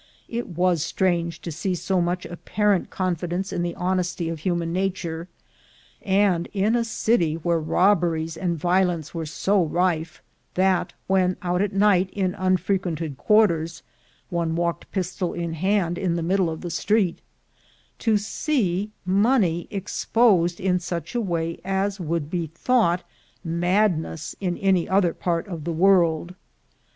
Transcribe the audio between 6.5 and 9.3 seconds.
in a city where robberies and vio lence were